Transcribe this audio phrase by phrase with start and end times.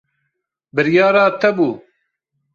[0.75, 1.69] Biryara te bû.